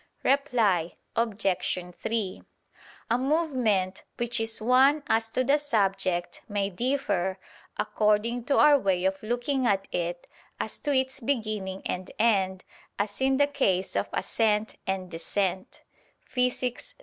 Reply 0.23 0.95
Obj. 1.15 1.93
3: 1.95 2.41
A 3.11 3.17
movement 3.19 4.03
which 4.17 4.39
is 4.39 4.59
one 4.59 5.03
as 5.05 5.29
to 5.29 5.43
the 5.43 5.59
subject, 5.59 6.41
may 6.49 6.71
differ, 6.71 7.37
according 7.77 8.45
to 8.45 8.57
our 8.57 8.79
way 8.79 9.05
of 9.05 9.21
looking 9.21 9.67
at 9.67 9.87
it, 9.91 10.25
as 10.59 10.79
to 10.79 10.91
its 10.91 11.19
beginning 11.19 11.83
and 11.85 12.09
end, 12.17 12.65
as 12.97 13.21
in 13.21 13.37
the 13.37 13.45
case 13.45 13.95
of 13.95 14.09
ascent 14.11 14.75
and 14.87 15.11
descent 15.11 15.83
(Phys. 16.27 16.95